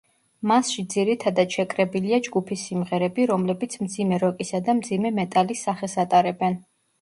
[0.51, 6.59] მასში ძირითადად შეკრებილია ჯგუფის სიმღერები, რომლებიც მძიმე როკისა და მძიმე მეტალის სახეს ატარებენ.